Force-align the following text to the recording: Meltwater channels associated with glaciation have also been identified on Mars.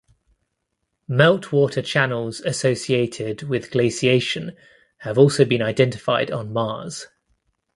Meltwater 1.07 1.85
channels 1.85 2.39
associated 2.39 3.43
with 3.43 3.69
glaciation 3.69 4.57
have 5.01 5.19
also 5.19 5.45
been 5.45 5.61
identified 5.61 6.31
on 6.31 6.51
Mars. 6.51 7.05